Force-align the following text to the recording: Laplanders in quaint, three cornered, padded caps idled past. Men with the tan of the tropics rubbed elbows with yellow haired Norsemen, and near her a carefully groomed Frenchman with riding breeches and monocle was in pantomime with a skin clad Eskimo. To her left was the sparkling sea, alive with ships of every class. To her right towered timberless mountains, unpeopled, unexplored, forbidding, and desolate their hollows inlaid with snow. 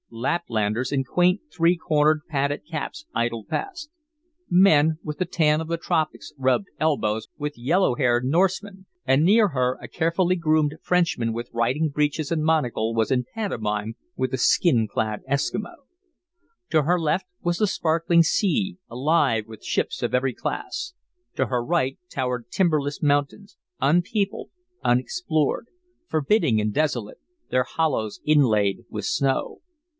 Laplanders 0.09 0.91
in 0.91 1.05
quaint, 1.05 1.41
three 1.55 1.77
cornered, 1.77 2.23
padded 2.27 2.63
caps 2.69 3.05
idled 3.13 3.47
past. 3.47 3.89
Men 4.49 4.97
with 5.03 5.19
the 5.19 5.25
tan 5.25 5.61
of 5.61 5.67
the 5.69 5.77
tropics 5.77 6.33
rubbed 6.37 6.67
elbows 6.79 7.29
with 7.37 7.57
yellow 7.57 7.95
haired 7.95 8.25
Norsemen, 8.25 8.87
and 9.05 9.23
near 9.23 9.49
her 9.49 9.77
a 9.81 9.87
carefully 9.87 10.35
groomed 10.35 10.75
Frenchman 10.81 11.31
with 11.33 11.51
riding 11.53 11.89
breeches 11.89 12.29
and 12.31 12.43
monocle 12.43 12.93
was 12.93 13.11
in 13.11 13.23
pantomime 13.35 13.95
with 14.17 14.33
a 14.33 14.37
skin 14.37 14.87
clad 14.87 15.21
Eskimo. 15.29 15.85
To 16.71 16.81
her 16.83 16.99
left 16.99 17.27
was 17.41 17.59
the 17.59 17.67
sparkling 17.67 18.23
sea, 18.23 18.79
alive 18.89 19.45
with 19.47 19.63
ships 19.63 20.01
of 20.03 20.13
every 20.15 20.33
class. 20.33 20.93
To 21.35 21.45
her 21.45 21.63
right 21.63 21.97
towered 22.09 22.49
timberless 22.49 23.01
mountains, 23.01 23.55
unpeopled, 23.79 24.49
unexplored, 24.83 25.67
forbidding, 26.09 26.59
and 26.59 26.73
desolate 26.73 27.19
their 27.49 27.63
hollows 27.63 28.19
inlaid 28.25 28.79
with 28.89 29.05
snow. 29.05 29.61